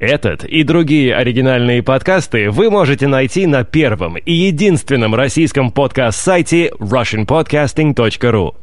Этот 0.00 0.44
и 0.44 0.62
другие 0.62 1.14
оригинальные 1.14 1.82
подкасты 1.82 2.50
вы 2.50 2.70
можете 2.70 3.06
найти 3.06 3.46
на 3.46 3.64
первом 3.64 4.16
и 4.16 4.32
единственном 4.32 5.14
российском 5.14 5.70
подкаст-сайте 5.70 6.70
russianpodcasting.ru 6.70 8.56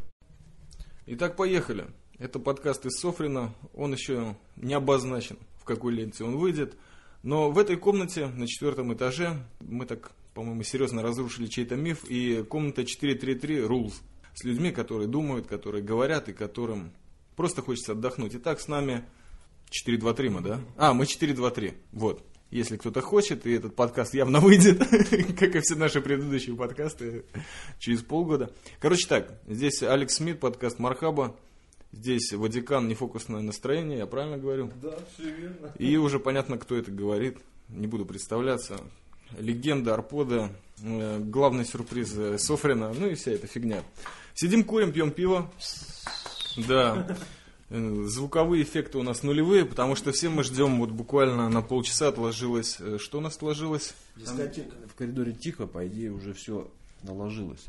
Итак, 1.05 1.36
поехали. 1.36 1.86
Это 2.18 2.39
подкаст 2.39 2.88
из 2.88 3.00
Софрина. 3.00 3.54
Он 3.76 3.94
еще 3.94 4.36
не 4.55 4.73
обозначен, 4.73 5.38
в 5.62 5.65
какой 5.65 5.94
ленте 5.94 6.23
он 6.23 6.38
выйдет. 6.38 6.76
Но 7.21 7.52
в 7.52 7.60
этой 7.60 7.76
комнате 7.76 8.26
на 8.26 8.48
четвертом 8.48 8.92
этаже 8.96 9.36
мы 9.60 9.86
так, 9.86 10.14
по-моему, 10.34 10.64
серьезно 10.64 11.04
разрушили 11.04 11.46
чей-то 11.46 11.76
миф. 11.76 12.04
И 12.06 12.42
комната 12.50 12.84
433 12.84 13.60
Rules 13.60 13.94
с 14.34 14.44
людьми, 14.44 14.72
которые 14.72 15.08
думают, 15.08 15.46
которые 15.46 15.84
говорят 15.84 16.30
и 16.30 16.34
которым 16.34 16.94
просто 17.36 17.62
хочется 17.62 17.92
отдохнуть. 17.92 18.34
Итак, 18.34 18.60
с 18.60 18.68
нами 18.68 19.06
4-2-3 19.71 20.29
мы, 20.29 20.41
да? 20.41 20.61
А, 20.77 20.93
мы 20.93 21.05
4-2-3. 21.05 21.73
Вот. 21.91 22.23
Если 22.49 22.77
кто-то 22.77 23.02
хочет, 23.02 23.45
и 23.45 23.52
этот 23.52 23.75
подкаст 23.75 24.13
явно 24.13 24.39
выйдет, 24.41 24.80
как 25.39 25.55
и 25.55 25.59
все 25.59 25.75
наши 25.75 26.02
предыдущие 26.02 26.55
подкасты, 26.55 27.25
через 27.80 28.02
полгода. 28.02 28.52
Короче 28.80 29.08
так, 29.08 29.39
здесь 29.48 29.84
Алекс 29.84 30.16
Смит, 30.16 30.39
подкаст 30.39 30.80
Мархаба. 30.80 31.35
Здесь 31.91 32.34
Ватикан, 32.34 32.88
нефокусное 32.88 33.41
настроение, 33.41 33.99
я 33.99 34.08
правильно 34.08 34.38
говорю? 34.38 34.72
Да, 34.81 34.98
все 35.13 35.30
верно. 35.31 35.72
И 35.80 35.95
уже 35.95 36.20
понятно, 36.20 36.58
кто 36.58 36.75
это 36.75 36.91
говорит. 36.91 37.38
Не 37.70 37.88
буду 37.88 38.05
представляться. 38.05 38.80
Легенда 39.38 39.94
Арпода, 39.94 40.52
э, 40.81 41.20
главный 41.20 41.66
сюрприз 41.66 42.13
э, 42.17 42.38
Софрина, 42.38 42.94
ну 42.94 43.08
и 43.08 43.16
вся 43.16 43.31
эта 43.31 43.47
фигня. 43.47 43.84
Сидим, 44.34 44.63
курим, 44.63 44.91
пьем 44.94 45.11
пиво. 45.11 45.52
Да. 46.67 47.17
Э, 47.70 48.03
Звуковые 48.05 48.63
эффекты 48.63 48.98
у 48.98 49.03
нас 49.03 49.23
нулевые, 49.23 49.66
потому 49.66 49.95
что 49.95 50.12
все 50.12 50.30
мы 50.30 50.44
ждем, 50.44 50.80
вот 50.80 50.91
буквально 50.91 51.49
на 51.49 51.62
полчаса 51.62 52.08
отложилось. 52.09 52.77
э, 52.80 52.98
Что 52.99 53.17
у 53.17 53.21
нас 53.21 53.35
отложилось? 53.35 53.94
Дискотека. 54.16 54.75
В 54.88 54.95
коридоре 54.95 55.33
тихо, 55.33 55.67
по 55.67 55.86
идее, 55.88 56.11
уже 56.11 56.33
все 56.33 56.69
наложилось. 57.03 57.66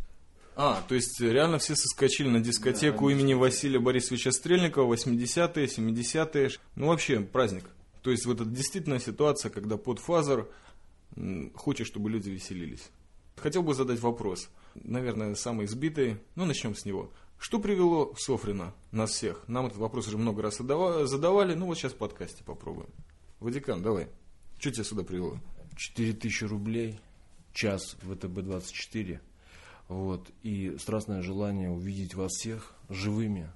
А, 0.56 0.82
то 0.88 0.94
есть 0.94 1.20
э, 1.20 1.30
реально 1.32 1.58
все 1.58 1.74
соскочили 1.76 2.28
на 2.28 2.40
дискотеку 2.40 3.10
имени 3.10 3.34
Василия 3.34 3.78
Борисовича 3.78 4.30
Стрельникова, 4.32 4.92
80-е, 4.94 5.66
70-е. 5.66 6.50
Ну, 6.76 6.88
вообще, 6.88 7.20
праздник. 7.20 7.64
То 8.02 8.10
есть, 8.10 8.24
вот 8.26 8.40
это 8.40 8.48
действительно 8.48 8.98
ситуация, 9.00 9.50
когда 9.50 9.76
под 9.76 9.98
фазер 9.98 10.48
хочет, 11.54 11.86
чтобы 11.86 12.08
люди 12.10 12.30
веселились. 12.30 12.88
Хотел 13.36 13.62
бы 13.62 13.74
задать 13.74 14.00
вопрос. 14.00 14.48
Наверное, 14.74 15.34
самый 15.34 15.66
избитый. 15.66 16.18
Ну, 16.36 16.44
начнем 16.44 16.74
с 16.74 16.84
него. 16.84 17.10
Что 17.38 17.60
привело 17.60 18.14
Софрина, 18.18 18.74
нас 18.90 19.10
всех? 19.10 19.46
Нам 19.48 19.66
этот 19.66 19.78
вопрос 19.78 20.08
уже 20.08 20.18
много 20.18 20.42
раз 20.42 20.58
задава- 20.58 21.06
задавали, 21.06 21.54
ну 21.54 21.66
вот 21.66 21.78
сейчас 21.78 21.92
в 21.92 21.96
подкасте 21.96 22.42
попробуем. 22.44 22.88
Ватикан, 23.40 23.82
давай. 23.82 24.08
Что 24.58 24.72
тебя 24.72 24.84
сюда 24.84 25.04
привело? 25.04 25.38
4000 25.76 26.44
рублей, 26.44 26.98
час 27.52 27.96
ВТБ-24. 28.02 29.20
Вот. 29.88 30.28
И 30.42 30.76
страстное 30.78 31.22
желание 31.22 31.70
увидеть 31.70 32.14
вас 32.14 32.32
всех 32.32 32.74
живыми. 32.88 33.50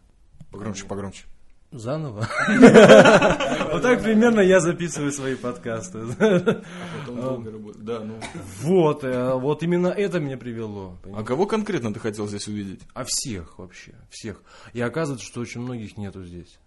Погромче, 0.52 0.84
погромче. 0.86 1.24
Заново? 1.73 2.28
Вот 3.73 3.81
так 3.81 4.03
примерно 4.03 4.41
я 4.41 4.61
записываю 4.61 5.11
свои 5.12 5.34
подкасты. 5.34 6.01
Потом 6.19 7.20
долго 7.20 7.51
работать. 7.51 7.83
Да, 7.83 8.01
ну. 8.01 8.20
Вот, 8.61 9.03
э, 9.03 9.33
вот 9.34 9.62
именно 9.62 9.87
это 9.87 10.20
меня 10.20 10.37
привело. 10.37 10.98
А 11.14 11.25
кого 11.25 11.47
конкретно 11.47 11.95
ты 11.95 11.98
хотел 11.98 12.29
здесь 12.29 12.47
увидеть? 12.48 12.83
А 12.92 13.05
всех 13.06 13.59
вообще, 13.59 13.95
всех. 14.11 14.42
И 14.75 14.81
оказывается, 14.83 15.27
что 15.27 15.41
очень 15.41 15.62
многих 15.62 15.97
нету 15.97 16.23
здесь. 16.23 16.59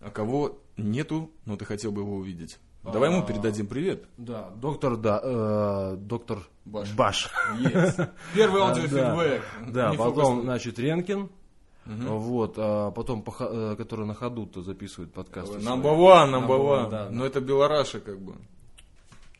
А 0.00 0.10
кого 0.10 0.60
нету, 0.76 1.32
но 1.44 1.56
ты 1.56 1.64
хотел 1.64 1.90
бы 1.90 2.02
его 2.02 2.14
увидеть? 2.14 2.58
Давай 2.84 3.10
ему 3.10 3.26
передадим 3.26 3.66
привет. 3.66 4.04
Да, 4.16 4.50
доктор, 4.50 4.96
да, 4.96 5.20
э, 5.22 5.96
доктор 5.98 6.38
Баш. 6.64 6.92
Баш. 6.94 7.30
Первый 8.34 8.62
А, 8.62 8.68
аудиофидбэк. 8.68 9.42
Да, 9.72 9.90
Не 9.90 9.96
потом, 9.96 10.42
значит, 10.42 10.78
Ренкин. 10.78 11.30
Вот, 11.88 12.54
а 12.58 12.90
потом, 12.90 13.24
э, 13.26 13.74
который 13.76 14.06
на 14.06 14.14
ходу-то 14.14 14.62
записывает 14.62 15.12
подкасты. 15.12 15.58
Number 15.58 15.96
one, 15.96 16.30
number 16.30 16.46
Number 16.46 16.58
one, 16.58 16.86
one. 16.86 16.90
да, 16.90 17.08
Но 17.10 17.24
это 17.24 17.40
Белораша 17.40 18.00
как 18.00 18.20
бы. 18.20 18.34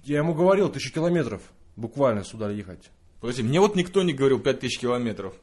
Я 0.05 0.19
ему 0.19 0.33
говорил, 0.35 0.71
тысячу 0.71 0.95
километров 0.95 1.43
буквально 1.77 2.25
сюда 2.25 2.51
ехать. 2.51 2.91
Подожди, 3.21 3.43
мне 3.43 3.61
вот 3.61 3.77
никто 3.77 4.03
не 4.03 4.15
говорил 4.15 4.41
5000 4.41 4.79
километров. 4.79 5.35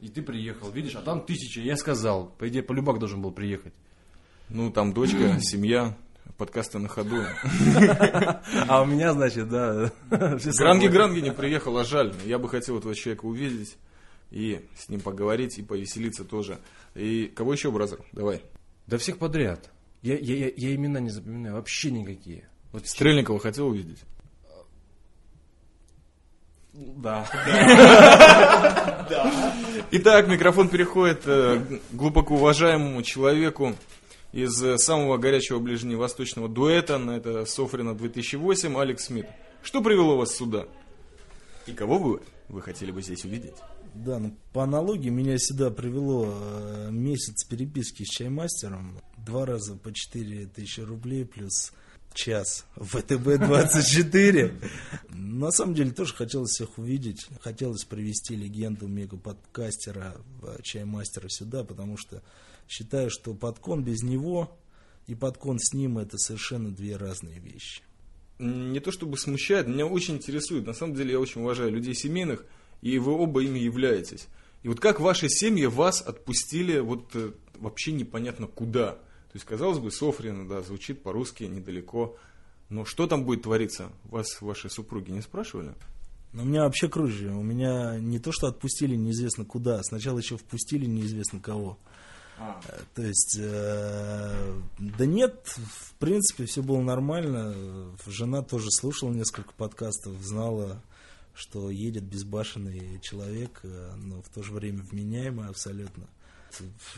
И 0.00 0.08
ты 0.08 0.22
приехал, 0.22 0.70
видишь, 0.70 0.96
а 0.96 1.02
там 1.02 1.20
тысяча. 1.24 1.60
Я 1.60 1.76
сказал, 1.76 2.32
по 2.38 2.48
идее, 2.48 2.62
полюбак 2.62 2.98
должен 2.98 3.22
был 3.22 3.30
приехать. 3.30 3.74
Ну, 4.48 4.70
там 4.70 4.92
дочка, 4.92 5.38
семья, 5.40 5.96
подкасты 6.38 6.78
на 6.78 6.88
ходу. 6.88 7.22
А 8.68 8.82
у 8.82 8.86
меня, 8.86 9.12
значит, 9.12 9.48
да. 9.48 9.90
все 10.38 10.50
Гранги 10.52 10.84
собой. 10.84 10.88
Гранги 10.88 11.20
не 11.20 11.32
приехал, 11.32 11.76
а 11.78 11.84
жаль. 11.84 12.14
Я 12.24 12.38
бы 12.38 12.48
хотел 12.48 12.78
этого 12.78 12.94
человека 12.94 13.24
увидеть 13.24 13.76
и 14.34 14.66
с 14.76 14.88
ним 14.88 15.00
поговорить, 15.00 15.58
и 15.58 15.62
повеселиться 15.62 16.24
тоже. 16.24 16.58
И 16.96 17.26
кого 17.36 17.52
еще, 17.52 17.70
бразер? 17.70 18.00
Давай. 18.10 18.42
Да 18.88 18.98
всех 18.98 19.18
подряд. 19.18 19.70
Я, 20.02 20.18
я, 20.18 20.46
я, 20.46 20.52
я 20.56 20.74
имена 20.74 20.98
не 20.98 21.10
запоминаю, 21.10 21.54
вообще 21.54 21.92
никакие. 21.92 22.48
Вот 22.72 22.84
Стрельникова 22.84 23.38
хотел 23.38 23.68
увидеть? 23.68 24.00
Да. 26.72 27.24
Итак, 29.92 30.26
микрофон 30.26 30.68
переходит 30.68 31.22
э, 31.26 31.60
к 31.92 31.94
глубоко 31.94 32.34
уважаемому 32.34 33.02
человеку 33.04 33.76
из 34.32 34.60
э, 34.64 34.78
самого 34.78 35.16
горячего 35.16 35.60
ближневосточного 35.60 36.48
дуэта, 36.48 36.98
на 36.98 37.12
это 37.12 37.44
Софрина 37.44 37.94
2008, 37.94 38.76
Алекс 38.76 39.04
Смит. 39.04 39.26
Что 39.62 39.80
привело 39.80 40.16
вас 40.16 40.34
сюда? 40.34 40.66
И 41.68 41.72
кого 41.72 41.98
вы, 41.98 42.20
вы 42.48 42.62
хотели 42.62 42.90
бы 42.90 43.02
здесь 43.02 43.24
увидеть? 43.24 43.54
Да, 43.94 44.18
ну 44.18 44.36
по 44.52 44.64
аналогии 44.64 45.08
меня 45.08 45.38
сюда 45.38 45.70
привело 45.70 46.26
э, 46.28 46.88
месяц 46.90 47.44
переписки 47.44 48.02
с 48.04 48.08
чаймастером. 48.08 48.98
Два 49.18 49.46
раза 49.46 49.76
по 49.76 49.92
4 49.92 50.46
тысячи 50.46 50.80
рублей 50.80 51.24
плюс 51.24 51.72
час 52.12 52.64
ВТБ-24. 52.76 54.70
На 55.10 55.50
самом 55.50 55.74
деле 55.74 55.90
тоже 55.90 56.14
хотелось 56.14 56.50
всех 56.50 56.78
увидеть. 56.78 57.26
Хотелось 57.40 57.84
привести 57.84 58.36
легенду 58.36 58.88
мега-подкастера, 58.88 60.16
э, 60.42 60.58
чаймастера 60.62 61.28
сюда, 61.28 61.64
потому 61.64 61.96
что 61.96 62.22
считаю, 62.68 63.10
что 63.10 63.34
подкон 63.34 63.84
без 63.84 64.02
него 64.02 64.56
и 65.06 65.14
подкон 65.14 65.58
с 65.58 65.72
ним 65.72 65.98
это 65.98 66.18
совершенно 66.18 66.70
две 66.70 66.96
разные 66.96 67.38
вещи. 67.38 67.82
Не 68.38 68.80
то 68.80 68.90
чтобы 68.90 69.16
смущает, 69.16 69.68
меня 69.68 69.86
очень 69.86 70.16
интересует. 70.16 70.66
На 70.66 70.72
самом 70.72 70.94
деле 70.94 71.12
я 71.12 71.20
очень 71.20 71.40
уважаю 71.40 71.70
людей 71.70 71.94
семейных, 71.94 72.44
и 72.82 72.98
вы 72.98 73.12
оба 73.12 73.42
ими 73.42 73.58
являетесь. 73.58 74.26
И 74.62 74.68
вот 74.68 74.80
как 74.80 74.98
ваши 74.98 75.28
семьи 75.28 75.66
вас 75.66 76.02
отпустили 76.02 76.78
вот 76.80 77.10
э, 77.14 77.32
вообще 77.58 77.92
непонятно 77.92 78.46
куда? 78.46 78.92
То 78.92 79.36
есть, 79.36 79.44
казалось 79.46 79.78
бы, 79.78 79.90
Софрина, 79.90 80.48
да, 80.48 80.62
звучит 80.62 81.02
по-русски 81.02 81.44
недалеко. 81.44 82.16
Но 82.70 82.84
что 82.84 83.06
там 83.06 83.24
будет 83.24 83.42
твориться? 83.42 83.90
Вас 84.04 84.40
ваши 84.40 84.70
супруги 84.70 85.10
не 85.10 85.22
спрашивали? 85.22 85.74
Но 86.32 86.42
у 86.42 86.46
меня 86.46 86.62
вообще 86.62 86.88
круче. 86.88 87.28
У 87.28 87.42
меня 87.42 87.98
не 87.98 88.18
то, 88.18 88.32
что 88.32 88.48
отпустили 88.48 88.96
неизвестно 88.96 89.44
куда, 89.44 89.82
сначала 89.82 90.18
еще 90.18 90.36
впустили 90.36 90.86
неизвестно 90.86 91.40
кого. 91.40 91.78
Э, 92.38 92.80
То 92.94 93.02
есть, 93.02 93.38
э, 93.40 94.60
да 94.78 95.06
нет, 95.06 95.46
в 95.56 95.94
принципе, 95.94 96.46
все 96.46 96.62
было 96.62 96.80
нормально. 96.80 97.94
Жена 98.06 98.42
тоже 98.42 98.70
слушала 98.70 99.12
несколько 99.12 99.52
подкастов, 99.52 100.14
знала, 100.20 100.82
что 101.34 101.70
едет 101.70 102.04
безбашенный 102.04 103.00
человек, 103.00 103.60
э, 103.62 103.94
но 103.96 104.22
в 104.22 104.28
то 104.28 104.42
же 104.42 104.52
время 104.52 104.82
вменяемый 104.82 105.48
абсолютно. 105.48 106.06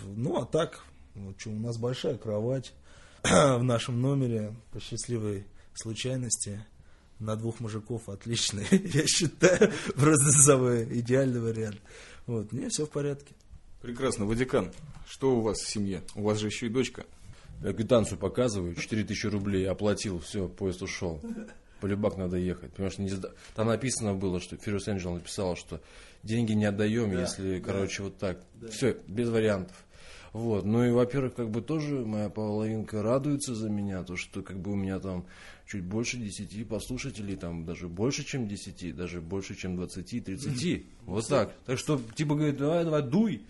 Ну, 0.04 0.40
а 0.40 0.46
так, 0.46 0.84
вот 1.14 1.40
что, 1.40 1.50
у 1.50 1.58
нас 1.58 1.78
большая 1.78 2.18
кровать 2.18 2.72
в 3.22 3.62
нашем 3.62 4.00
номере 4.00 4.54
по 4.72 4.80
счастливой 4.80 5.46
случайности. 5.74 6.64
На 7.18 7.34
двух 7.34 7.60
мужиков 7.60 8.10
отличный, 8.10 8.66
я 8.70 9.06
считаю, 9.06 9.72
просто 9.94 10.30
самый 10.32 11.00
идеальный 11.00 11.40
вариант. 11.40 11.80
Вот, 12.26 12.52
не, 12.52 12.68
все 12.68 12.84
в 12.84 12.90
порядке. 12.90 13.34
Прекрасно. 13.86 14.26
Ватикан, 14.26 14.72
что 15.08 15.36
у 15.36 15.42
вас 15.42 15.58
в 15.58 15.68
семье? 15.68 16.02
У 16.16 16.22
вас 16.22 16.38
же 16.38 16.48
еще 16.48 16.66
и 16.66 16.68
дочка. 16.68 17.04
Я 17.62 17.72
квитанцию 17.72 18.18
показываю, 18.18 18.74
4000 18.74 19.26
рублей, 19.28 19.64
оплатил, 19.68 20.18
все, 20.18 20.48
поезд 20.48 20.82
ушел. 20.82 21.20
Полюбак 21.80 22.16
надо 22.16 22.36
ехать. 22.36 22.72
Понимаешь, 22.72 22.98
не 22.98 23.08
сда- 23.10 23.30
там 23.54 23.68
написано 23.68 24.14
было, 24.14 24.40
что 24.40 24.56
Фирус 24.56 24.88
Энджел 24.88 25.14
написала, 25.14 25.54
что 25.54 25.80
деньги 26.24 26.50
не 26.50 26.64
отдаем, 26.64 27.12
если, 27.20 27.60
короче, 27.60 28.02
вот 28.02 28.18
так. 28.18 28.40
Все, 28.72 28.96
без 29.06 29.28
вариантов. 29.28 29.76
Вот. 30.32 30.64
Ну 30.64 30.84
и, 30.84 30.90
во-первых, 30.90 31.34
как 31.34 31.50
бы 31.50 31.62
тоже 31.62 32.04
моя 32.04 32.28
половинка 32.28 33.04
радуется 33.04 33.54
за 33.54 33.70
меня, 33.70 34.02
то, 34.02 34.16
что 34.16 34.42
как 34.42 34.58
бы 34.58 34.72
у 34.72 34.74
меня 34.74 34.98
там 34.98 35.26
чуть 35.64 35.84
больше 35.84 36.16
10 36.16 36.66
послушателей, 36.66 37.36
там 37.36 37.64
даже 37.64 37.86
больше, 37.86 38.24
чем 38.24 38.48
10, 38.48 38.96
даже 38.96 39.20
больше, 39.20 39.54
чем 39.54 39.76
20, 39.76 40.24
30. 40.24 40.84
Вот 41.04 41.28
так. 41.28 41.54
Так 41.66 41.78
что, 41.78 42.00
типа, 42.16 42.34
говорит, 42.34 42.56
давай, 42.56 42.84
давай, 42.84 43.02
дуй. 43.02 43.46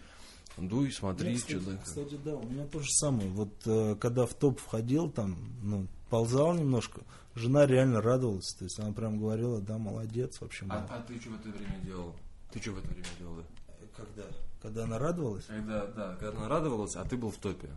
Дуй, 0.56 0.90
смотри, 0.90 1.32
Я, 1.32 1.36
кстати, 1.36 1.78
кстати, 1.84 2.18
да, 2.24 2.34
у 2.34 2.42
меня 2.46 2.64
то 2.66 2.80
же 2.80 2.90
самое. 2.90 3.28
Вот 3.28 3.50
э, 3.66 3.94
когда 4.00 4.24
в 4.24 4.32
топ 4.34 4.58
входил, 4.58 5.10
там, 5.10 5.36
ну, 5.62 5.86
подползал 6.06 6.54
немножко. 6.54 7.02
Жена 7.34 7.66
реально 7.66 8.00
радовалась, 8.00 8.54
то 8.58 8.64
есть 8.64 8.78
она 8.78 8.92
прям 8.92 9.18
говорила, 9.18 9.60
да, 9.60 9.76
молодец, 9.76 10.38
в 10.38 10.44
общем. 10.44 10.68
А, 10.70 10.78
да. 10.80 10.86
а 10.96 11.02
ты 11.02 11.20
что 11.20 11.30
в 11.30 11.34
это 11.34 11.50
время 11.50 11.78
делал? 11.84 12.14
Ты 12.52 12.60
что 12.62 12.70
в 12.70 12.78
это 12.78 12.88
время 12.88 13.06
делал? 13.18 13.36
да? 13.36 13.42
Когда? 13.94 14.22
Когда 14.62 14.84
она 14.84 14.98
радовалась? 14.98 15.44
Когда, 15.44 15.86
да, 15.86 16.16
когда 16.18 16.38
она 16.38 16.48
радовалась, 16.48 16.96
а 16.96 17.04
ты 17.04 17.16
был 17.16 17.30
в 17.30 17.36
топе. 17.36 17.68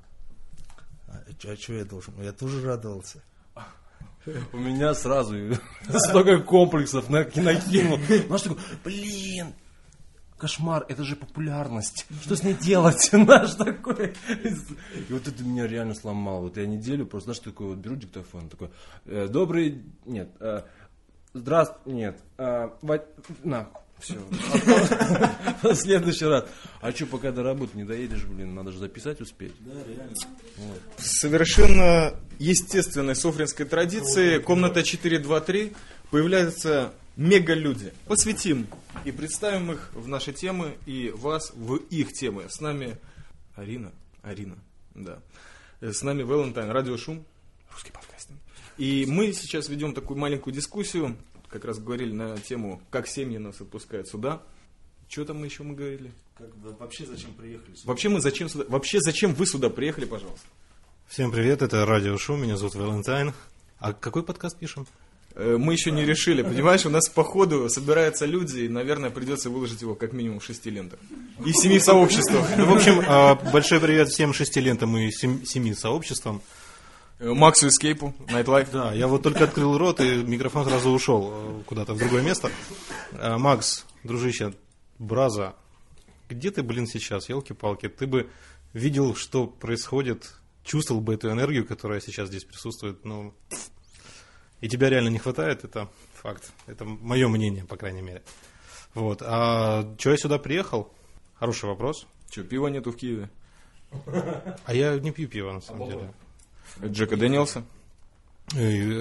А, 1.07 1.21
а 1.27 1.55
что 1.57 1.73
я 1.73 1.83
должен? 1.83 2.13
Я 2.21 2.31
тоже 2.31 2.65
радовался. 2.65 3.21
У 4.53 4.57
меня 4.57 4.93
сразу 4.93 5.35
столько 5.89 6.39
комплексов 6.39 7.09
на- 7.09 7.25
накинул. 7.35 7.97
Знаешь, 7.97 8.41
такой, 8.43 8.57
блин, 8.85 9.53
кошмар, 10.39 10.85
это 10.89 11.03
же 11.03 11.15
популярность. 11.15 12.07
Что 12.23 12.35
с 12.35 12.43
ней 12.43 12.55
делать? 12.55 13.01
Знаешь, 13.11 13.53
такой. 13.53 14.13
И 15.09 15.13
вот 15.13 15.27
это 15.27 15.43
меня 15.43 15.67
реально 15.67 15.93
сломало. 15.93 16.41
Вот 16.41 16.57
я 16.57 16.65
неделю 16.65 17.05
просто, 17.05 17.33
знаешь, 17.33 17.43
такой 17.43 17.67
вот 17.67 17.77
беру 17.77 17.95
диктофон, 17.95 18.49
такой, 18.49 18.69
э, 19.05 19.27
добрый, 19.27 19.83
нет, 20.05 20.29
э, 20.39 20.61
здравствуй, 21.33 21.93
нет, 21.93 22.17
э, 22.37 22.69
на, 23.43 23.69
все. 23.99 24.15
В 25.61 25.75
следующий 25.75 26.25
раз. 26.25 26.45
А 26.81 26.91
что, 26.91 27.05
пока 27.05 27.31
до 27.31 27.43
работы 27.43 27.77
не 27.77 27.83
доедешь, 27.83 28.23
блин, 28.23 28.55
надо 28.55 28.71
же 28.71 28.79
записать 28.79 29.19
успеть. 29.21 29.53
В 30.97 31.03
совершенно 31.03 32.13
естественной 32.39 33.15
софринской 33.15 33.65
традиции 33.65 34.39
комната 34.39 34.83
423 34.83 35.73
появляются 36.11 36.93
мега-люди. 37.19 37.93
Посвятим 38.07 38.65
и 39.03 39.11
представим 39.11 39.73
их 39.73 39.91
в 39.93 40.07
наши 40.07 40.31
темы 40.31 40.77
и 40.85 41.11
вас 41.13 41.51
в 41.53 41.75
их 41.75 42.13
темы. 42.13 42.45
С 42.49 42.61
нами 42.61 42.97
Арина. 43.55 43.91
Арина, 44.21 44.57
да. 44.95 45.19
С 45.81 46.01
нами 46.01 46.23
Валентайн, 46.23 46.71
радиошум, 46.71 47.25
русский 47.73 47.91
подкастинг. 47.91 48.39
И 48.77 49.05
мы 49.05 49.33
сейчас 49.33 49.67
ведем 49.67 49.93
такую 49.93 50.17
маленькую 50.17 50.53
дискуссию, 50.53 51.17
как 51.49 51.65
раз 51.65 51.79
говорили 51.79 52.13
на 52.13 52.37
тему, 52.37 52.81
как 52.89 53.05
семьи 53.05 53.37
нас 53.37 53.59
отпускают 53.59 54.07
сюда. 54.07 54.41
Что 55.09 55.25
там 55.25 55.39
мы 55.39 55.47
еще 55.47 55.63
мы 55.63 55.75
говорили? 55.75 56.11
Как, 56.37 56.47
вообще 56.79 57.05
зачем 57.05 57.33
приехали? 57.33 57.75
Вообще 57.83 58.07
мы 58.07 58.21
зачем 58.21 58.47
сюда? 58.47 58.63
Вообще 58.69 59.01
зачем 59.01 59.33
вы 59.33 59.45
сюда 59.45 59.69
приехали, 59.69 60.05
пожалуйста? 60.05 60.47
Всем 61.07 61.31
привет, 61.31 61.61
это 61.63 61.85
Радио 61.85 62.17
Шум, 62.17 62.43
меня 62.43 62.55
зовут 62.55 62.75
Валентайн. 62.75 63.33
А 63.79 63.91
какой 63.91 64.23
подкаст 64.23 64.57
пишем? 64.57 64.87
Э, 65.39 65.57
Мы 65.57 65.71
еще 65.73 65.91
не 65.91 66.03
решили, 66.05 66.41
понимаешь, 66.41 66.85
у 66.85 66.89
нас 66.89 67.07
по 67.07 67.23
ходу 67.23 67.69
собираются 67.69 68.25
люди, 68.25 68.59
и, 68.59 68.67
наверное, 68.67 69.09
придется 69.09 69.49
выложить 69.49 69.81
его 69.81 69.95
как 69.95 70.11
минимум 70.11 70.39
в 70.41 70.43
шести 70.43 70.69
лентах. 70.69 70.99
И 71.45 71.51
в 71.53 71.55
семи 71.55 71.79
сообществах. 71.79 72.45
Ну, 72.57 72.65
в 72.65 72.75
общем, 72.75 73.01
а, 73.07 73.35
большой 73.53 73.79
привет 73.79 74.09
всем 74.09 74.33
шести 74.33 74.59
лентам 74.59 74.97
и 74.97 75.09
сем- 75.11 75.45
семи 75.45 75.73
сообществам. 75.73 76.41
Э, 77.19 77.31
Максу 77.33 77.69
Эскейпу, 77.69 78.13
Nightlife. 78.27 78.67
Да, 78.73 78.93
я 78.93 79.07
вот 79.07 79.23
только 79.23 79.45
открыл 79.45 79.77
рот, 79.77 80.01
и 80.01 80.23
микрофон 80.23 80.65
сразу 80.65 80.89
ушел 80.89 81.31
э, 81.33 81.61
куда-то 81.65 81.93
в 81.93 81.97
другое 81.97 82.21
место. 82.21 82.51
Макс, 83.13 83.85
дружище, 84.03 84.53
Браза, 84.97 85.55
где 86.29 86.51
ты, 86.51 86.63
блин, 86.63 86.85
сейчас, 86.85 87.29
елки-палки? 87.29 87.87
Ты 87.87 88.07
бы 88.07 88.29
видел, 88.73 89.15
что 89.15 89.47
происходит, 89.47 90.33
чувствовал 90.65 90.99
бы 91.01 91.13
эту 91.13 91.31
энергию, 91.31 91.65
которая 91.65 92.01
сейчас 92.01 92.27
здесь 92.27 92.43
присутствует, 92.43 93.05
ну... 93.05 93.33
И 94.61 94.67
тебя 94.67 94.89
реально 94.89 95.09
не 95.09 95.19
хватает, 95.19 95.63
это 95.63 95.89
факт. 96.13 96.51
Это 96.67 96.85
мое 96.85 97.27
мнение, 97.27 97.63
по 97.65 97.77
крайней 97.77 98.01
мере. 98.01 98.21
Вот. 98.93 99.21
А 99.25 99.95
что 99.97 100.11
я 100.11 100.17
сюда 100.17 100.37
приехал? 100.39 100.91
Хороший 101.35 101.65
вопрос. 101.69 102.05
Че, 102.29 102.43
пива 102.43 102.67
нету 102.67 102.91
в 102.91 102.97
Киеве? 102.97 103.29
А 104.65 104.73
я 104.73 104.97
не 104.99 105.11
пью 105.11 105.27
пиво, 105.27 105.51
на 105.53 105.61
самом 105.61 105.89
деле. 105.89 106.13
Джека 106.83 107.17
Дэниелса? 107.17 107.63
Э, 108.55 108.59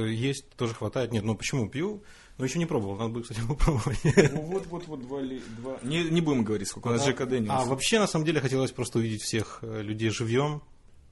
Есть, 0.08 0.48
тоже 0.56 0.74
хватает. 0.74 1.12
Нет, 1.12 1.24
ну 1.24 1.34
почему 1.34 1.68
пью? 1.68 2.02
Но 2.38 2.44
еще 2.44 2.58
не 2.60 2.66
пробовал, 2.66 2.96
надо 2.96 3.10
будет, 3.10 3.24
кстати, 3.28 3.40
попробовать. 3.48 3.98
Вот, 4.32 4.66
вот, 4.66 4.86
вот, 4.86 5.00
два, 5.00 5.20
два. 5.58 5.78
Не, 5.82 6.04
не 6.04 6.20
будем 6.20 6.44
говорить, 6.44 6.68
сколько 6.68 6.88
у 6.88 6.90
нас 6.92 7.04
Джека 7.04 7.24
А 7.24 7.26
Дэниелса. 7.26 7.66
вообще, 7.68 7.98
на 7.98 8.06
самом 8.06 8.24
деле, 8.24 8.40
хотелось 8.40 8.70
просто 8.70 8.98
увидеть 9.00 9.22
всех 9.22 9.58
э, 9.62 9.82
людей 9.82 10.10
живьем, 10.10 10.62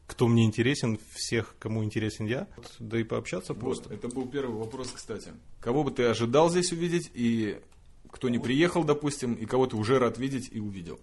кто 0.07 0.29
мне 0.29 0.45
интересен, 0.45 0.99
всех, 1.13 1.55
кому 1.59 1.83
интересен 1.85 2.27
я, 2.27 2.47
да 2.79 2.99
и 2.99 3.03
пообщаться 3.03 3.53
Вот, 3.55 3.61
просто. 3.61 3.95
это 3.95 4.09
был 4.09 4.27
первый 4.27 4.57
вопрос, 4.57 4.93
кстати. 4.95 5.33
Кого 5.61 5.85
бы 5.85 5.91
ты 5.91 6.05
ожидал 6.05 6.49
здесь 6.51 6.73
увидеть, 6.73 7.11
и 7.15 7.59
кто 8.11 8.29
не 8.29 8.39
приехал, 8.39 8.85
допустим, 8.85 9.35
и 9.35 9.47
кого 9.47 9.67
ты 9.67 9.77
уже 9.77 9.99
рад 9.99 10.19
видеть 10.19 10.49
и 10.53 10.61
увидел? 10.61 11.01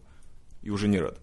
И 0.61 0.69
уже 0.69 0.88
не 0.88 1.00
рад. 1.00 1.19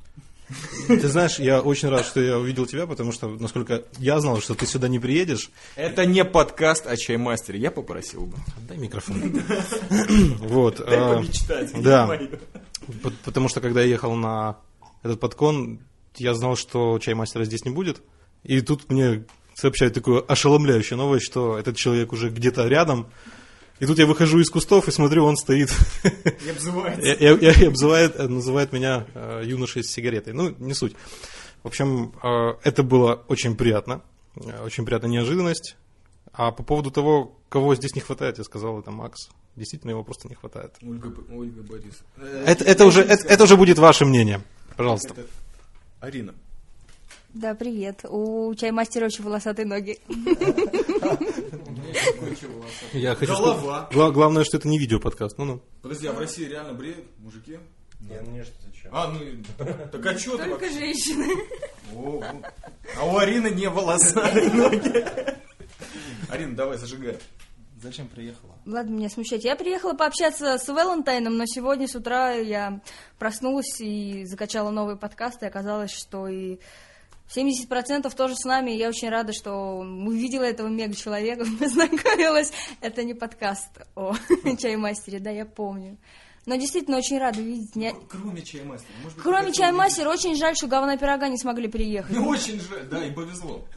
Ты 0.88 1.09
знаешь, 1.09 1.38
я 1.38 1.61
очень 1.61 1.88
рад, 1.88 2.05
что 2.05 2.21
я 2.21 2.38
увидел 2.38 2.67
тебя, 2.67 2.87
потому 2.87 3.12
что, 3.12 3.29
насколько 3.29 3.85
я 3.99 4.21
знал, 4.21 4.41
что 4.41 4.55
ты 4.55 4.67
сюда 4.67 4.88
не 4.88 4.99
приедешь. 4.99 5.50
Это 5.77 6.06
не 6.06 6.25
подкаст 6.25 6.87
о 6.87 6.97
чаймастере, 6.97 7.61
я 7.61 7.71
попросил 7.71 8.27
бы. 8.27 8.37
Дай 8.69 8.77
микрофон. 8.77 9.41
Вот. 10.41 10.81
а, 10.81 11.17
помечтать, 11.17 11.82
Да. 11.82 12.19
Потому 13.25 13.49
что, 13.49 13.61
когда 13.61 13.82
я 13.82 13.87
ехал 13.88 14.15
на 14.17 14.59
этот 15.03 15.21
подкон, 15.21 15.81
я 16.17 16.35
знал, 16.35 16.57
что 16.57 16.99
чаймастера 16.99 17.45
здесь 17.45 17.65
не 17.65 17.71
будет. 17.71 18.03
И 18.43 18.61
тут 18.61 18.91
мне 18.91 19.25
сообщают 19.55 19.95
такую 19.95 20.31
ошеломляющую 20.31 20.97
новость, 20.99 21.27
что 21.27 21.59
этот 21.59 21.77
человек 21.77 22.12
уже 22.12 22.31
где-то 22.31 22.67
рядом. 22.69 23.09
И 23.79 23.87
тут 23.87 23.99
я 23.99 24.07
выхожу 24.07 24.41
из 24.41 24.51
кустов 24.51 24.89
и 24.89 24.91
смотрю, 24.91 25.25
он 25.25 25.37
стоит 25.37 25.71
и, 26.99 27.25
и- 27.25 27.62
и 27.62 27.67
обзывает, 27.67 28.19
называет 28.19 28.73
меня 28.73 29.07
э, 29.15 29.43
юношей 29.45 29.83
с 29.85 29.91
сигаретой. 29.91 30.33
Ну, 30.35 30.55
не 30.59 30.75
суть. 30.75 30.95
В 31.62 31.69
общем, 31.69 32.13
э, 32.23 32.55
это 32.63 32.83
было 32.83 33.25
очень 33.29 33.56
приятно. 33.56 34.03
Э, 34.37 34.63
Очень 34.65 34.85
приятная 34.85 35.11
неожиданность. 35.11 35.77
А 36.33 36.53
по 36.53 36.63
поводу 36.63 36.91
того, 36.91 37.37
кого 37.49 37.75
здесь 37.75 37.95
не 37.95 38.01
хватает, 38.01 38.39
я 38.39 38.45
сказал, 38.45 38.79
это 38.81 38.91
Макс. 38.91 39.29
Действительно, 39.56 39.91
его 39.91 40.05
просто 40.05 40.29
не 40.29 40.35
хватает. 40.35 40.75
Ольга, 40.83 41.13
Ольга 41.33 41.63
Борис. 41.63 42.03
Это, 42.47 42.65
это 42.65 42.85
уже, 42.87 43.03
это, 43.03 43.27
это 43.27 43.45
уже 43.45 43.56
будет 43.56 43.79
ваше 43.79 44.05
мнение. 44.06 44.41
Пожалуйста. 44.77 45.09
Это 45.15 45.27
Арина. 46.00 46.35
Да, 47.35 47.55
привет. 47.55 48.05
У 48.08 48.52
чаймастера 48.55 49.06
очень 49.06 49.23
волосатые 49.23 49.67
ноги. 49.67 49.99
Я 52.93 53.14
хочу 53.14 53.32
Голова. 53.32 53.88
главное, 53.93 54.44
что 54.44 54.56
это 54.56 54.67
не 54.67 54.79
видеоподкаст. 54.79 55.38
Ну, 55.38 55.44
ну. 55.44 55.62
Подожди, 55.82 56.06
а 56.08 56.12
в 56.12 56.19
России 56.19 56.44
реально 56.44 56.73
бреют 56.73 57.05
мужики? 57.19 57.58
Я 58.00 58.23
мне 58.23 58.43
что 58.43 58.55
зачем? 58.67 58.91
А, 58.93 59.12
ну, 59.12 59.20
так 59.93 60.06
а 60.06 60.19
что 60.19 60.38
ты 60.38 60.49
Только 60.49 60.70
женщины. 60.70 61.26
А 62.96 63.06
у 63.06 63.17
Арины 63.19 63.49
не 63.49 63.69
волосатые 63.69 64.50
ноги. 64.50 65.05
Арина, 66.31 66.56
давай, 66.56 66.79
зажигай. 66.79 67.19
Зачем 67.82 68.09
приехала? 68.09 68.53
Ладно, 68.67 68.91
меня 68.94 69.08
смущать. 69.08 69.44
Я 69.44 69.56
приехала 69.56 69.94
пообщаться 69.94 70.58
с 70.58 70.69
Валентайном, 70.69 71.37
но 71.39 71.44
сегодня 71.46 71.89
с 71.89 71.94
утра 71.94 72.32
я 72.32 72.81
проснулась 73.19 73.81
и 73.81 74.25
закачала 74.27 74.70
новый 74.70 74.96
подкаст, 74.96 75.43
и 75.43 75.46
оказалось, 75.46 75.91
что 75.93 76.29
и 76.29 76.58
70% 77.34 78.15
тоже 78.15 78.34
с 78.37 78.44
нами. 78.44 78.72
и 78.72 78.77
Я 78.79 78.89
очень 78.91 79.08
рада, 79.08 79.32
что 79.32 79.79
увидела 79.79 80.44
этого 80.44 80.69
мега-человека, 80.69 81.46
познакомилась. 81.58 82.53
Это 82.82 83.03
не 83.03 83.15
подкаст 83.15 83.69
о 83.94 84.15
чаймастере, 84.58 85.19
да, 85.19 85.31
я 85.31 85.46
помню. 85.46 85.96
Но 86.46 86.56
действительно 86.56 86.96
очень 86.99 87.19
рада 87.19 87.41
видеть. 87.41 87.77
Не- 87.77 87.94
Кроме 88.08 88.43
чаймастера. 88.43 88.93
может 89.03 89.15
быть, 89.17 89.22
Кроме 89.22 89.53
чаймастера, 89.53 90.10
очень 90.10 90.34
жаль, 90.37 90.55
что 90.56 90.67
говна 90.67 90.96
пирога 90.96 91.29
не 91.29 91.39
смогли 91.39 91.69
приехать. 91.69 92.15
Ну, 92.17 92.27
очень 92.29 92.60
жаль, 92.60 92.87
да, 92.91 93.05
и 93.06 93.10
повезло. 93.10 93.65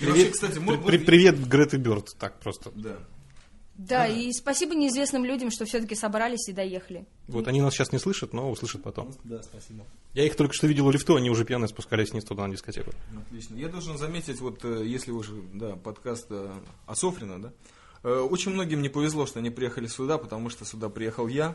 И 0.00 0.06
вообще, 0.06 0.30
кстати, 0.30 0.58
мы- 0.58 0.78
При- 0.78 0.98
привет, 0.98 1.38
Греты 1.46 1.76
Бёрд. 1.78 2.14
Так 2.18 2.38
просто. 2.40 2.70
Да. 2.74 2.96
Да, 3.78 4.06
и 4.06 4.32
спасибо 4.32 4.74
неизвестным 4.74 5.24
людям, 5.26 5.50
что 5.50 5.66
все-таки 5.66 5.94
собрались 5.94 6.48
и 6.48 6.52
доехали. 6.52 7.04
Вот 7.28 7.46
они 7.46 7.60
нас 7.60 7.74
сейчас 7.74 7.92
не 7.92 7.98
слышат, 7.98 8.32
но 8.32 8.50
услышат 8.50 8.82
потом. 8.82 9.14
Да, 9.24 9.42
спасибо. 9.42 9.84
Я 10.14 10.24
их 10.24 10.34
только 10.34 10.54
что 10.54 10.66
видел 10.66 10.86
у 10.86 10.90
лифту, 10.90 11.14
они 11.16 11.28
уже 11.28 11.44
пьяные 11.44 11.68
спускались 11.68 12.10
вниз 12.10 12.24
туда 12.24 12.46
на 12.46 12.54
дискотеку. 12.54 12.92
Отлично. 13.26 13.54
Я 13.56 13.68
должен 13.68 13.98
заметить, 13.98 14.40
вот 14.40 14.64
э, 14.64 14.82
если 14.86 15.10
уже, 15.10 15.34
да, 15.52 15.76
подкаст 15.76 16.26
э, 16.30 16.54
о 16.86 16.94
Софрино, 16.94 17.38
да, 17.42 17.52
э, 18.02 18.10
очень 18.18 18.52
многим 18.52 18.80
не 18.80 18.88
повезло, 18.88 19.26
что 19.26 19.40
они 19.40 19.50
приехали 19.50 19.88
сюда, 19.88 20.16
потому 20.16 20.48
что 20.48 20.64
сюда 20.64 20.88
приехал 20.88 21.28
я, 21.28 21.54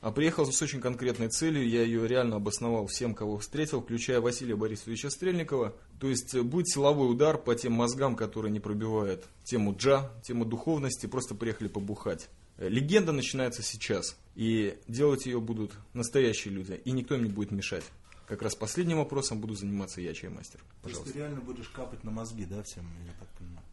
а 0.00 0.12
приехал 0.12 0.50
с 0.50 0.62
очень 0.62 0.80
конкретной 0.80 1.28
целью, 1.28 1.68
я 1.68 1.82
ее 1.82 2.06
реально 2.06 2.36
обосновал 2.36 2.86
всем, 2.86 3.14
кого 3.14 3.38
встретил, 3.38 3.80
включая 3.80 4.20
Василия 4.20 4.56
Борисовича 4.56 5.10
Стрельникова. 5.10 5.74
То 6.00 6.08
есть 6.08 6.34
э, 6.34 6.42
будет 6.42 6.68
силовой 6.68 7.10
удар 7.10 7.38
по 7.38 7.54
тем 7.54 7.72
мозгам, 7.72 8.16
которые 8.16 8.52
не 8.52 8.60
пробивают 8.60 9.24
тему 9.44 9.74
джа, 9.76 10.12
тему 10.22 10.44
духовности, 10.44 11.06
просто 11.06 11.34
приехали 11.34 11.68
побухать. 11.68 12.28
Э, 12.58 12.68
Легенда 12.68 13.12
начинается 13.12 13.62
сейчас, 13.62 14.16
и 14.34 14.78
делать 14.88 15.26
ее 15.26 15.40
будут 15.40 15.72
настоящие 15.92 16.54
люди, 16.54 16.80
и 16.84 16.92
никто 16.92 17.14
им 17.14 17.24
не 17.24 17.30
будет 17.30 17.50
мешать. 17.50 17.84
Как 18.26 18.42
раз 18.42 18.56
последним 18.56 18.98
вопросом 18.98 19.40
буду 19.40 19.54
заниматься 19.54 20.00
я, 20.00 20.12
чаймастер. 20.12 20.60
То 20.82 20.88
есть 20.88 21.04
ты 21.04 21.12
реально 21.12 21.40
будешь 21.40 21.68
капать 21.68 22.02
на 22.02 22.10
мозги, 22.10 22.44
да, 22.44 22.62
всем, 22.62 22.84
я 23.06 23.12
так 23.18 23.28
понимаю? 23.38 23.64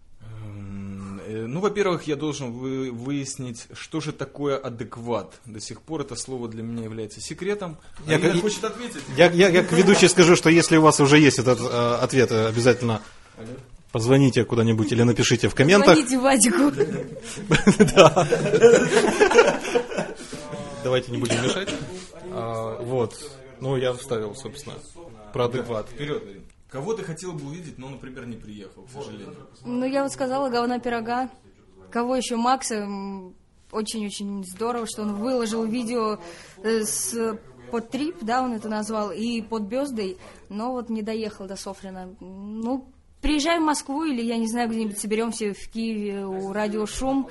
Э, 1.25 1.45
Ну, 1.47 1.59
во-первых, 1.59 2.03
я 2.07 2.15
должен 2.15 2.51
вы- 2.51 2.91
выяснить, 2.91 3.67
что 3.73 3.99
же 4.01 4.11
такое 4.11 4.57
адекват. 4.57 5.33
До 5.45 5.59
сих 5.59 5.81
пор 5.81 6.01
это 6.01 6.15
слово 6.15 6.47
для 6.47 6.63
меня 6.63 6.83
является 6.83 7.21
секретом. 7.21 7.77
Я 8.07 8.15
Арина 8.15 8.31
как- 8.33 8.41
хочет 8.41 8.63
ответить. 8.63 9.01
Я, 9.17 9.31
я 9.31 9.51
как 9.51 9.71
ведущий 9.71 10.07
скажу, 10.07 10.35
что 10.35 10.49
если 10.49 10.77
у 10.77 10.81
вас 10.81 10.99
уже 10.99 11.17
есть 11.19 11.39
этот 11.39 11.59
э, 11.59 11.95
ответ, 12.01 12.31
э, 12.31 12.47
обязательно 12.47 13.01
Позвоните 13.91 14.43
куда-нибудь 14.43 14.91
или 14.91 15.03
напишите 15.03 15.49
в 15.49 15.53
комментах. 15.55 15.95
Звоните 15.95 16.17
Вадику. 16.19 16.71
Да. 17.95 18.27
Давайте 20.83 21.11
не 21.11 21.17
будем 21.17 21.41
мешать. 21.43 21.69
А, 22.31 22.81
Вот. 22.81 23.13
Ну, 23.59 23.77
я 23.77 23.93
вставил, 23.93 24.35
собственно, 24.35 24.75
про 25.31 25.45
адекват. 25.45 25.87
Вперед. 25.89 26.23
Кого 26.73 26.95
ты 26.95 27.03
хотел 27.03 27.33
бы 27.33 27.45
увидеть, 27.45 27.77
но, 27.77 27.87
например, 27.87 28.25
не 28.25 28.35
приехал, 28.35 28.81
к 28.81 28.89
сожалению. 28.89 29.47
Ну, 29.63 29.85
я 29.85 30.01
вот 30.01 30.11
сказала, 30.11 30.49
говна 30.49 30.79
пирога. 30.79 31.29
Кого 31.91 32.15
еще? 32.15 32.35
Макса. 32.35 32.89
Очень-очень 33.71 34.43
здорово, 34.43 34.87
что 34.87 35.03
он 35.03 35.13
выложил 35.13 35.65
видео 35.65 36.19
э, 36.63 36.81
с 36.81 37.37
под 37.69 37.89
трип, 37.89 38.17
да, 38.21 38.41
он 38.41 38.53
это 38.53 38.69
назвал, 38.69 39.11
и 39.11 39.41
под 39.41 39.63
Бездой, 39.63 40.17
но 40.49 40.71
вот 40.71 40.89
не 40.89 41.01
доехал 41.01 41.47
до 41.47 41.55
Софрина. 41.55 42.15
Ну, 42.19 42.87
приезжай 43.21 43.59
в 43.59 43.63
Москву 43.63 44.03
или, 44.03 44.21
я 44.21 44.37
не 44.37 44.47
знаю, 44.47 44.69
где-нибудь 44.69 44.99
соберемся 44.99 45.53
в 45.53 45.69
Киеве 45.69 46.25
у 46.25 46.53
Радио 46.53 46.85
Шум 46.87 47.29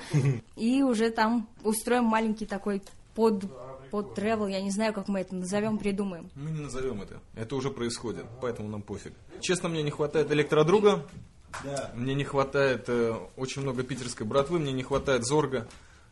и 0.57 0.83
уже 0.83 1.11
там 1.11 1.49
устроим 1.63 2.05
маленький 2.05 2.47
такой 2.47 2.83
под 3.15 3.45
под 3.93 4.19
travel, 4.19 4.51
я 4.51 4.63
не 4.63 4.71
знаю, 4.71 4.95
как 4.95 5.09
мы 5.09 5.21
это 5.21 5.35
назовем, 5.35 5.77
придумаем. 5.77 6.31
Мы 6.35 6.51
не 6.51 6.61
назовем 6.61 7.03
это. 7.03 7.21
Это 7.35 7.55
уже 7.55 7.71
происходит, 7.71 8.25
поэтому 8.41 8.71
нам 8.71 8.81
пофиг. 8.81 9.13
Честно, 9.43 9.69
мне 9.69 9.83
не 9.83 9.91
хватает 9.91 10.33
электродруга. 10.33 11.07
Мне 11.95 12.15
не 12.15 12.25
хватает 12.25 12.85
э, 12.89 13.15
очень 13.37 13.61
много 13.61 13.83
питерской 13.83 14.27
братвы, 14.27 14.59
мне 14.59 14.73
не 14.73 14.83
хватает 14.83 15.27
Зорга, 15.27 15.69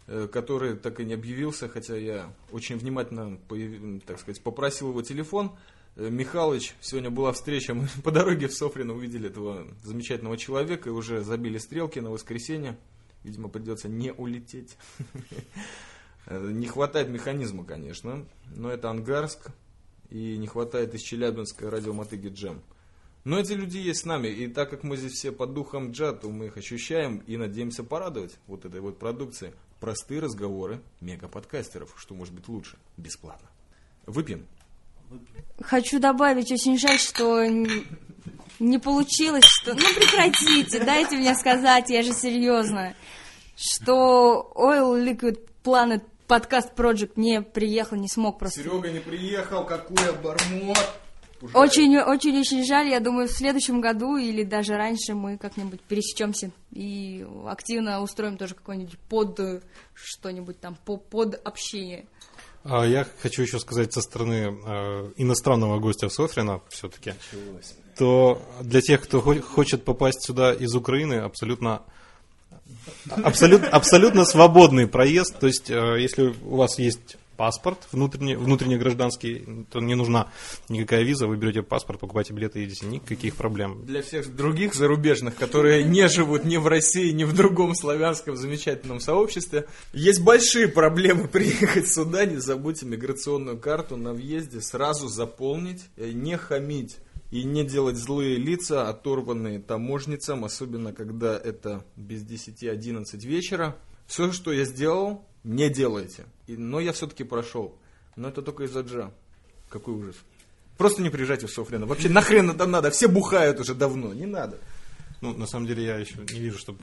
э, 0.07 0.29
который 0.31 0.77
так 0.77 1.01
и 1.01 1.07
не 1.07 1.15
объявился, 1.15 1.71
хотя 1.71 1.97
я 1.97 2.31
очень 2.53 2.77
внимательно, 2.77 3.39
появ- 3.49 4.03
так 4.05 4.21
сказать, 4.21 4.43
попросил 4.43 4.91
его 4.91 5.01
телефон. 5.01 5.53
Э, 5.97 6.11
Михалыч, 6.11 6.75
сегодня 6.83 7.09
была 7.09 7.33
встреча, 7.33 7.73
мы 7.73 7.89
по 8.05 8.11
дороге 8.11 8.49
в 8.49 8.53
Софрино 8.53 8.93
увидели 8.93 9.31
этого 9.31 9.67
замечательного 9.83 10.37
человека 10.37 10.91
и 10.91 10.93
уже 10.93 11.23
забили 11.23 11.57
стрелки 11.57 11.99
на 12.01 12.11
воскресенье. 12.11 12.77
Видимо, 13.25 13.49
придется 13.49 13.89
не 13.89 14.13
улететь. 14.13 14.77
Э, 16.31 16.51
Не 16.53 16.67
хватает 16.69 17.09
механизма, 17.09 17.65
конечно, 17.65 18.25
но 18.55 18.71
это 18.71 18.89
Ангарск, 18.89 19.51
и 20.09 20.37
не 20.39 20.47
хватает 20.47 20.95
из 20.95 21.03
Челябинска 21.03 21.71
радиомотыги 21.71 22.29
Джем. 22.29 22.63
Но 23.25 23.39
эти 23.39 23.53
люди 23.53 23.77
есть 23.77 24.01
с 24.01 24.05
нами, 24.07 24.29
и 24.29 24.49
так 24.49 24.71
как 24.71 24.83
мы 24.83 24.97
здесь 24.97 25.13
все 25.13 25.31
под 25.31 25.53
духом 25.53 25.91
джа, 25.91 26.13
то 26.13 26.31
мы 26.31 26.47
их 26.47 26.57
ощущаем 26.57 27.19
и 27.27 27.37
надеемся 27.37 27.85
порадовать 27.85 28.39
вот 28.47 28.65
этой 28.65 28.81
вот 28.81 28.99
продукции. 28.99 29.53
Простые 29.79 30.21
разговоры 30.21 30.81
мега-подкастеров, 31.03 31.95
что 31.99 32.15
может 32.15 32.33
быть 32.33 32.49
лучше, 32.49 32.79
бесплатно. 32.97 33.49
Выпьем. 34.07 34.47
Хочу 35.61 35.99
добавить, 35.99 36.51
очень 36.51 36.79
жаль, 36.79 36.99
что 36.99 37.45
не 37.45 38.79
получилось, 38.79 39.45
что... 39.45 39.75
Ну, 39.75 39.81
прекратите, 39.95 40.83
дайте 40.83 41.17
мне 41.17 41.35
сказать, 41.35 41.91
я 41.91 42.03
же 42.03 42.13
серьезно. 42.13 42.95
Что 43.55 44.51
Oil 44.55 45.05
Liquid 45.05 45.41
Planet 45.63 46.03
подкаст 46.31 46.73
Project 46.77 47.13
не 47.17 47.43
приехал, 47.43 47.97
не 47.97 48.09
смог 48.09 48.39
просто. 48.39 48.63
Серега 48.63 48.89
не 48.91 49.01
приехал, 49.01 49.67
какой 49.67 50.09
обормот! 50.09 50.79
Уже 51.43 51.57
Очень, 51.57 51.97
очень, 51.99 52.39
очень 52.39 52.65
жаль. 52.65 52.89
Я 52.89 53.01
думаю, 53.01 53.27
в 53.27 53.33
следующем 53.33 53.81
году 53.81 54.17
или 54.17 54.45
даже 54.45 54.77
раньше 54.77 55.15
мы 55.15 55.39
как-нибудь 55.39 55.81
пересечемся 55.81 56.53
и 56.71 57.27
активно 57.47 58.01
устроим 58.03 58.37
тоже 58.37 58.55
какой-нибудь 58.55 58.99
под 59.09 59.41
э, 59.41 59.61
что-нибудь 59.95 60.61
там, 60.61 60.77
по- 60.85 60.99
под 60.99 61.41
общение. 61.45 62.07
А 62.63 62.85
Я 62.87 63.07
хочу 63.23 63.43
еще 63.43 63.59
сказать 63.59 63.91
со 63.93 64.03
стороны 64.03 64.35
э, 64.65 65.13
иностранного 65.17 65.79
гостя 65.81 66.09
в 66.09 66.13
Софрино 66.13 66.61
все-таки, 66.69 67.15
то 67.97 68.41
для 68.61 68.83
тех, 68.83 69.01
кто 69.03 69.21
хо- 69.21 69.41
хочет 69.41 69.85
попасть 69.85 70.23
сюда 70.25 70.53
из 70.53 70.75
Украины, 70.75 71.15
абсолютно 71.15 71.83
абсолют, 73.11 73.65
абсолютно 73.65 74.25
свободный 74.25 74.87
проезд. 74.87 75.39
То 75.39 75.47
есть, 75.47 75.71
э, 75.71 75.97
если 76.01 76.35
у 76.45 76.57
вас 76.57 76.79
есть 76.79 77.17
паспорт 77.41 77.89
внутренний, 77.91 78.37
внутренний 78.37 78.77
гражданский, 78.77 79.65
то 79.71 79.81
не 79.81 79.95
нужна 79.95 80.31
никакая 80.69 81.05
виза, 81.05 81.27
вы 81.27 81.39
берете 81.39 81.63
паспорт, 81.63 81.99
покупаете 81.99 82.35
билеты, 82.35 82.59
едете, 82.59 82.85
никаких 82.85 83.35
проблем. 83.35 83.81
Для 83.87 84.03
всех 84.03 84.37
других 84.37 84.75
зарубежных, 84.75 85.37
которые 85.37 85.85
не 85.85 86.07
живут 86.09 86.45
ни 86.45 86.59
в 86.59 86.67
России, 86.67 87.13
ни 87.13 87.25
в 87.25 87.33
другом 87.33 87.75
славянском 87.75 88.37
замечательном 88.37 89.01
сообществе, 89.01 89.67
есть 89.95 90.21
большие 90.21 90.69
проблемы 90.69 91.29
приехать 91.33 91.91
сюда. 91.91 92.27
Не 92.27 92.37
забудьте 92.37 92.85
миграционную 92.85 93.57
карту 93.57 93.97
на 93.97 94.13
въезде 94.13 94.61
сразу 94.61 95.09
заполнить, 95.09 95.85
э, 95.97 96.11
не 96.11 96.37
хамить 96.37 96.99
и 97.31 97.45
не 97.45 97.65
делать 97.65 97.97
злые 97.97 98.37
лица, 98.37 98.89
оторванные 98.89 99.61
таможницам, 99.61 100.45
особенно 100.45 100.93
когда 100.93 101.37
это 101.39 101.85
без 101.97 102.23
10-11 102.23 103.05
вечера. 103.27 103.77
Все, 104.07 104.33
что 104.33 104.53
я 104.53 104.65
сделал, 104.65 105.25
не 105.45 105.71
делайте. 105.71 106.25
И- 106.47 106.57
но 106.57 106.81
я 106.81 106.93
все-таки 106.93 107.23
прошел. 107.25 107.77
Но 108.17 108.29
это 108.29 108.43
только 108.43 108.65
из-за 108.65 108.81
джа. 108.81 109.13
Какой 109.69 109.95
ужас. 109.95 110.17
Просто 110.77 111.03
не 111.03 111.11
приезжайте 111.11 111.47
в 111.47 111.51
Софрино. 111.53 111.87
Вообще 111.87 112.09
нахрен 112.09 112.51
это 112.51 112.67
надо? 112.67 112.91
Все 112.91 113.07
бухают 113.07 113.61
уже 113.61 113.75
давно. 113.75 114.13
Не 114.15 114.27
надо. 114.27 114.59
Ну, 115.21 115.35
на 115.37 115.47
самом 115.47 115.67
деле, 115.67 115.85
я 115.85 115.97
еще 115.99 116.15
не 116.33 116.41
вижу, 116.41 116.59
чтобы 116.59 116.79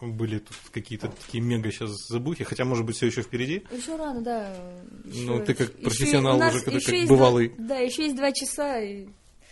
были 0.00 0.38
тут 0.38 0.56
какие-то 0.72 1.08
такие 1.08 1.42
мега 1.42 1.70
сейчас 1.72 1.90
забухи, 2.08 2.44
хотя, 2.44 2.64
может 2.64 2.86
быть, 2.86 2.96
все 2.96 3.06
еще 3.06 3.22
впереди. 3.22 3.64
Еще 3.72 3.96
рано, 3.96 4.20
да. 4.22 4.56
Ну, 5.04 5.44
ты 5.44 5.52
как 5.54 5.72
профессионал 5.80 6.38
уже, 6.38 6.60
как- 6.60 6.74
как 6.74 6.82
два- 6.84 7.06
бывалый. 7.08 7.52
да, 7.58 7.78
еще 7.78 8.04
есть 8.04 8.16
два 8.16 8.30
часа. 8.32 8.80
И... 8.80 9.08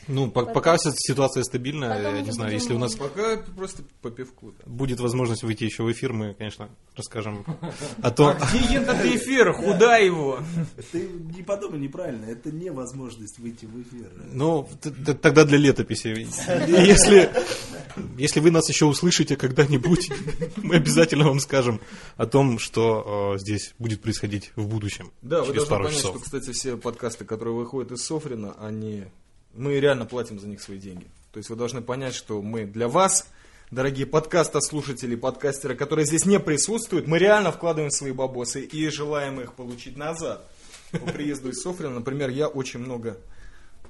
Ну, 0.06 0.30
по- 0.30 0.44
пока 0.44 0.76
вся 0.76 0.92
ситуация 0.94 1.42
стабильная, 1.44 1.96
Потом 1.96 2.14
я 2.16 2.20
не 2.20 2.30
знаю, 2.30 2.52
если 2.52 2.74
у 2.74 2.78
нас 2.78 2.94
Пока 2.94 3.38
просто 3.56 3.82
по 4.02 4.10
пивку. 4.10 4.52
будет 4.66 5.00
возможность 5.00 5.42
выйти 5.42 5.64
еще 5.64 5.82
в 5.82 5.90
эфир, 5.90 6.12
мы, 6.12 6.34
конечно, 6.34 6.68
расскажем 6.94 7.44
о 8.02 8.10
том... 8.10 8.36
Где 8.52 8.76
этот 8.76 9.02
эфир? 9.04 9.54
Куда 9.54 9.96
его? 9.96 10.40
Ты 10.92 11.08
не 11.08 11.42
подумай 11.42 11.78
неправильно, 11.78 12.26
это 12.26 12.52
невозможность 12.52 13.38
выйти 13.38 13.64
в 13.64 13.80
эфир. 13.80 14.10
Ну, 14.30 14.68
тогда 15.22 15.44
для 15.44 15.56
летописи. 15.56 16.08
Если, 16.68 17.30
если 18.18 18.40
вы 18.40 18.50
нас 18.50 18.68
еще 18.68 18.84
услышите 18.84 19.36
когда-нибудь, 19.36 20.10
мы 20.56 20.76
обязательно 20.76 21.24
вам 21.24 21.40
скажем 21.40 21.80
о 22.16 22.26
том, 22.26 22.58
что 22.58 23.34
э, 23.36 23.38
здесь 23.38 23.74
будет 23.78 24.02
происходить 24.02 24.52
в 24.56 24.66
будущем. 24.66 25.12
Да, 25.22 25.40
вы 25.40 25.46
через 25.46 25.56
должны 25.62 25.70
пару 25.70 25.84
понять, 25.84 25.98
часов. 25.98 26.16
что, 26.16 26.24
кстати, 26.24 26.52
все 26.52 26.76
подкасты, 26.76 27.24
которые 27.24 27.54
выходят 27.54 27.92
из 27.92 28.04
Софрина, 28.04 28.54
они... 28.60 29.04
Мы 29.56 29.78
реально 29.78 30.04
платим 30.06 30.40
за 30.40 30.48
них 30.48 30.60
свои 30.60 30.78
деньги. 30.78 31.06
То 31.32 31.38
есть 31.38 31.48
вы 31.48 31.56
должны 31.56 31.80
понять, 31.80 32.14
что 32.14 32.42
мы 32.42 32.64
для 32.64 32.88
вас, 32.88 33.28
дорогие 33.70 34.06
подкаста-слушатели, 34.06 35.16
подкастеры, 35.16 35.76
которые 35.76 36.06
здесь 36.06 36.26
не 36.26 36.40
присутствуют, 36.40 37.06
мы 37.06 37.18
реально 37.18 37.52
вкладываем 37.52 37.90
свои 37.90 38.12
бабосы 38.12 38.62
и 38.62 38.88
желаем 38.88 39.40
их 39.40 39.54
получить 39.54 39.96
назад. 39.96 40.48
По 40.92 40.98
приезду 41.10 41.50
из 41.50 41.62
Софрина, 41.62 41.94
например, 41.94 42.30
я 42.30 42.48
очень 42.48 42.80
много 42.80 43.16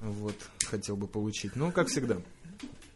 вот, 0.01 0.37
хотел 0.67 0.97
бы 0.97 1.07
получить. 1.07 1.57
Ну, 1.57 1.73
как 1.73 1.89
всегда. 1.89 2.17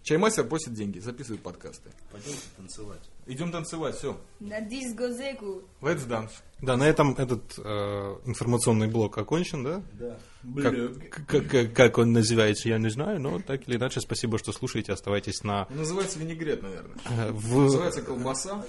Чаймастер 0.08 0.44
просит 0.44 0.72
деньги, 0.72 1.00
записывает 1.00 1.42
подкасты. 1.42 1.90
Пойдемте 2.10 2.38
танцевать. 2.56 3.02
Идем 3.26 3.52
танцевать, 3.52 3.94
все. 3.94 4.16
На 4.40 4.58
дисгозеку. 4.62 5.60
Let's 5.82 6.08
dance. 6.08 6.30
Да, 6.62 6.78
на 6.78 6.84
этом 6.88 7.12
этот 7.18 7.42
э, 7.58 8.16
информационный 8.24 8.88
блок 8.88 9.18
окончен, 9.18 9.62
да? 9.64 9.82
Да. 9.92 10.16
Как, 10.62 11.26
как- 11.26 11.46
как- 11.50 11.72
как 11.74 11.98
он 11.98 12.12
называется, 12.14 12.70
я 12.70 12.78
не 12.78 12.88
знаю, 12.88 13.20
но 13.20 13.38
так 13.38 13.68
или 13.68 13.76
иначе, 13.76 14.00
спасибо, 14.00 14.38
что 14.38 14.52
слушаете, 14.52 14.92
оставайтесь 14.94 15.42
на... 15.44 15.66
Называется 15.68 16.18
винегрет, 16.18 16.62
наверное. 16.62 16.96
э, 17.10 17.30
в- 17.30 17.58
Называется 17.64 18.00
колбаса. 18.00 18.64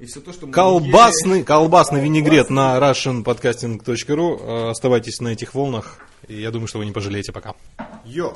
И 0.00 0.06
все 0.06 0.20
то, 0.20 0.32
что 0.32 0.48
мы 0.48 0.52
Колбасный, 0.52 1.44
колбасный 1.44 2.02
винегрет 2.02 2.50
на 2.50 2.76
russianpodcasting.ru. 2.78 4.66
Э, 4.66 4.70
Оставайтесь 4.70 5.20
на 5.20 5.28
этих 5.28 5.54
волнах, 5.54 5.98
и 6.26 6.40
я 6.40 6.50
думаю, 6.50 6.66
что 6.66 6.78
вы 6.78 6.86
не 6.86 6.92
пожалеете 6.92 7.32
пока. 7.32 7.54
ели. 8.04 8.16
Йо! 8.16 8.34